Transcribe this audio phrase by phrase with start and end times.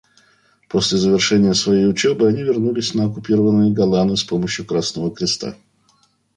[0.67, 5.55] После завершения своей учебы они вернулись на оккупированные Голаны с помощью Красного Креста.